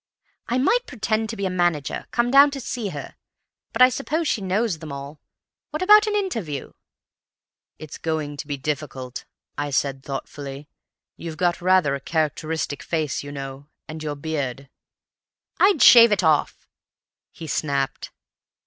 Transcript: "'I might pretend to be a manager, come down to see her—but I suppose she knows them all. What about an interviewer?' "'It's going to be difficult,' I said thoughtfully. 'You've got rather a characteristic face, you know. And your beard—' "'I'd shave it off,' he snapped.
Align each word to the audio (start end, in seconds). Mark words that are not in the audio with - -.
"'I 0.47 0.57
might 0.57 0.87
pretend 0.87 1.29
to 1.29 1.35
be 1.35 1.45
a 1.45 1.51
manager, 1.51 2.07
come 2.09 2.31
down 2.31 2.49
to 2.49 2.59
see 2.59 2.87
her—but 2.89 3.81
I 3.83 3.89
suppose 3.89 4.27
she 4.27 4.41
knows 4.41 4.79
them 4.79 4.91
all. 4.91 5.19
What 5.69 5.83
about 5.83 6.07
an 6.07 6.15
interviewer?' 6.15 6.73
"'It's 7.77 7.99
going 7.99 8.35
to 8.37 8.47
be 8.47 8.57
difficult,' 8.57 9.25
I 9.59 9.69
said 9.69 10.01
thoughtfully. 10.01 10.67
'You've 11.17 11.37
got 11.37 11.61
rather 11.61 11.93
a 11.93 11.99
characteristic 12.01 12.81
face, 12.81 13.21
you 13.21 13.31
know. 13.31 13.67
And 13.87 14.01
your 14.01 14.15
beard—' 14.15 14.69
"'I'd 15.59 15.83
shave 15.83 16.11
it 16.11 16.23
off,' 16.23 16.65
he 17.31 17.45
snapped. 17.45 18.09